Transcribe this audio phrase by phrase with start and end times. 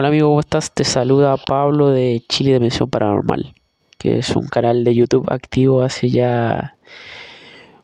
[0.00, 0.72] Hola amigo, ¿cómo estás?
[0.72, 3.52] Te saluda Pablo de Chile Dimensión Paranormal,
[3.98, 6.76] que es un canal de YouTube activo hace ya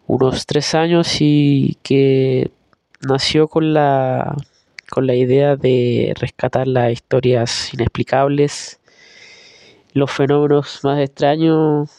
[0.07, 2.53] unos tres años y que
[3.01, 4.37] nació con la,
[4.89, 8.79] con la idea de rescatar las historias inexplicables,
[9.93, 11.91] los fenómenos más extraños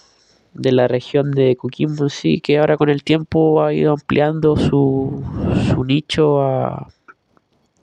[0.54, 5.22] de la región de Coquimbo, sí, que ahora con el tiempo ha ido ampliando su,
[5.68, 6.88] su nicho a,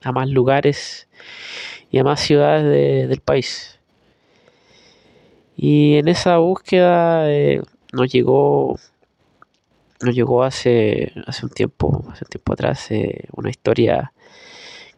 [0.01, 1.07] a más lugares
[1.93, 3.79] y a más ciudades del país.
[5.55, 7.61] Y en esa búsqueda eh,
[7.93, 8.77] nos llegó
[10.01, 14.11] nos llegó hace, hace un tiempo, hace un tiempo atrás, eh, una historia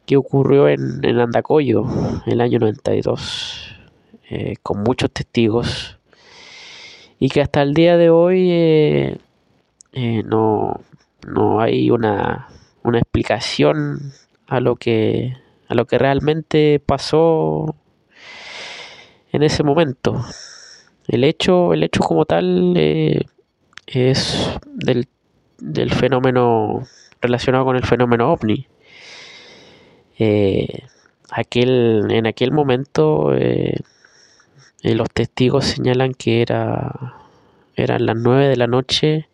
[0.05, 1.85] que ocurrió en, en Andacoyo
[2.25, 3.75] en el año 92,
[4.29, 5.99] eh, con muchos testigos,
[7.19, 9.17] y que hasta el día de hoy eh,
[10.25, 10.79] no,
[11.27, 12.47] no hay una,
[12.83, 14.13] una explicación
[14.47, 17.75] a lo que a lo que realmente pasó
[19.31, 20.23] en ese momento.
[21.07, 23.21] El hecho, el hecho como tal eh,
[23.87, 25.07] es del,
[25.59, 26.83] del, fenómeno
[27.21, 28.67] relacionado con el fenómeno ovni.
[30.17, 30.83] Eh,
[31.29, 33.77] aquel, en aquel momento eh,
[34.81, 37.15] los testigos señalan que era
[37.75, 39.27] eran las 9 de la noche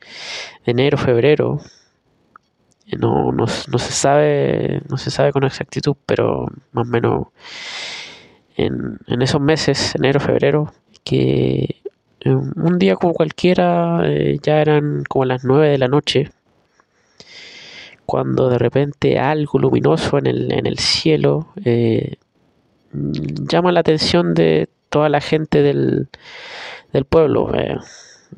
[0.65, 1.61] de enero, febrero
[2.99, 7.27] no, no, no, se sabe no se sabe con exactitud pero más o menos
[8.57, 11.81] en, en esos meses enero febrero que
[12.25, 16.29] un día como cualquiera eh, ya eran como las 9 de la noche
[18.05, 22.17] cuando de repente algo luminoso en el, en el cielo eh,
[22.93, 26.09] llama la atención de toda la gente del,
[26.93, 27.77] del pueblo eh,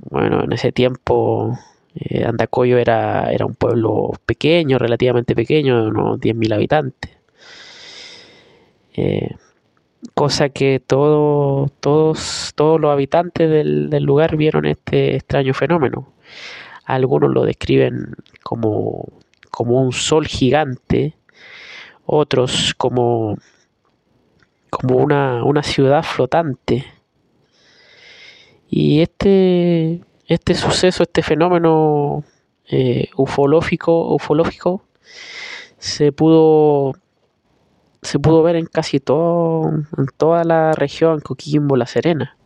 [0.10, 1.58] bueno en ese tiempo
[1.96, 7.12] eh, Andacoyo era, era un pueblo pequeño, relativamente pequeño, de unos 10.000 habitantes.
[8.96, 9.36] Eh,
[10.14, 16.14] cosa que todo, todos, todos los habitantes del, del, lugar vieron este extraño fenómeno.
[16.86, 19.08] Algunos lo describen como,
[19.52, 21.16] como un sol gigante,
[22.06, 23.38] otros como,
[24.70, 26.86] como una, una ciudad flotante.
[28.70, 30.02] Y este,
[30.34, 32.24] este suceso, este fenómeno
[32.70, 34.84] eh, ufológico, ufológico
[35.78, 36.94] se pudo
[38.02, 39.72] se pudo ver en casi todo
[40.18, 42.38] toda la región Coquimbo, La Serena.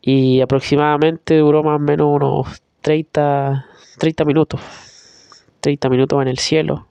[0.00, 3.66] Y aproximadamente duró más o menos unos 30
[3.98, 4.60] 30 minutos.
[5.60, 6.86] 30 minutos en el cielo.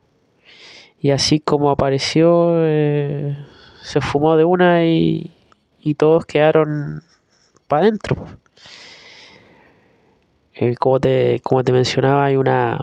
[0.99, 3.37] Y así como apareció eh,
[3.81, 5.31] se fumó de una y,
[5.79, 7.03] y todos quedaron
[7.67, 8.25] para adentro.
[10.53, 12.79] Eh, como, te, como te mencionaba, hay una,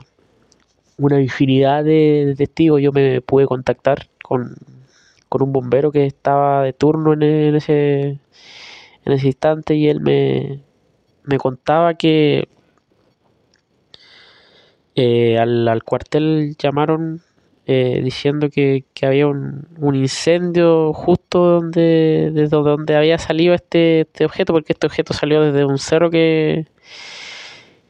[0.99, 2.83] una infinidad de, testigos.
[2.83, 4.57] Yo me pude contactar con,
[5.29, 8.19] con un bombero que estaba de turno en, en, ese,
[9.05, 10.63] en ese instante y él me,
[11.25, 12.49] me contaba que
[14.95, 17.23] eh, al, al, cuartel llamaron
[17.67, 24.01] eh, diciendo que, que había un, un, incendio justo donde desde donde había salido este,
[24.01, 26.67] este, objeto porque este objeto salió desde un cerro que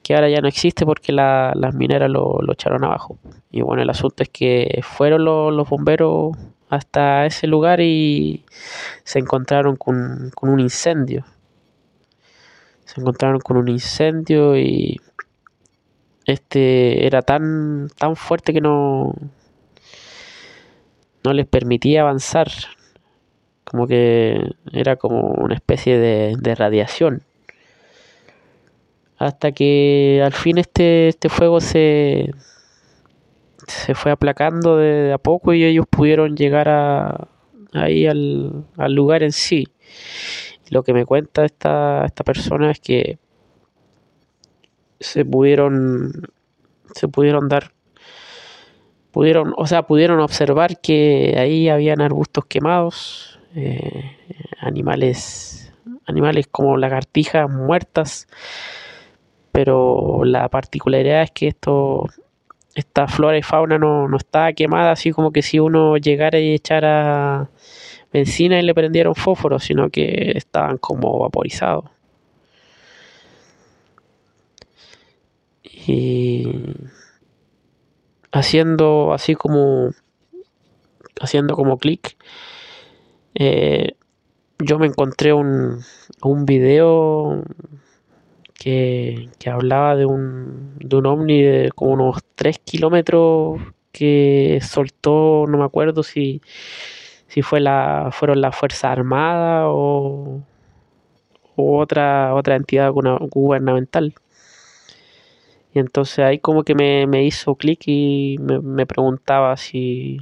[0.02, 3.18] que ahora ya no existe porque la, las mineras lo, lo, echaron abajo.
[3.50, 6.36] Y bueno el asunto es que fueron los bomberos
[6.68, 8.44] hasta ese lugar y
[9.04, 11.24] se encontraron con, con un incendio.
[12.84, 15.00] Se encontraron con un incendio y
[16.26, 19.14] este era tan tan fuerte que no
[21.24, 22.48] no les permitía avanzar,
[23.64, 27.22] como que era como una especie de, de radiación.
[29.18, 32.32] Hasta que al fin este, este fuego se,
[33.66, 37.28] se fue aplacando de, a poco y ellos pudieron llegar a,
[37.72, 39.68] ahí al, al lugar en sí.
[40.70, 43.18] Lo que me cuenta esta, esta persona es que
[44.98, 46.12] se pudieron
[46.94, 47.72] se pudieron dar
[49.12, 54.16] pudieron, o sea, pudieron observar que ahí habían arbustos quemados, eh,
[54.58, 55.72] animales,
[56.06, 58.26] animales como lagartijas muertas,
[59.52, 62.08] pero la particularidad es que esto,
[62.74, 66.54] esta flora y fauna no, no estaba quemada así como que si uno llegara y
[66.54, 67.50] echara
[68.12, 71.84] benzina y le prendiera un fósforo, sino que estaban como vaporizados.
[75.64, 76.46] Y
[78.32, 79.90] haciendo así como
[81.20, 82.16] haciendo como clic
[83.34, 83.92] eh,
[84.58, 85.80] yo me encontré un,
[86.22, 87.42] un video
[88.54, 93.60] que, que hablaba de un, de un ovni de como unos 3 kilómetros
[93.92, 96.42] que soltó, no me acuerdo si,
[97.28, 100.40] si fue la, fueron las Fuerzas Armadas o,
[101.56, 104.14] otra, otra entidad gubernamental.
[105.74, 110.18] Y entonces ahí como que me, hizo clic y me, preguntaba si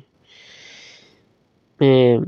[1.78, 2.20] me,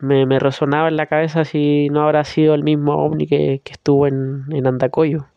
[0.00, 4.44] me, resonaba en la cabeza si no habrá sido el mismo ovni que, estuvo en,
[4.52, 5.29] en.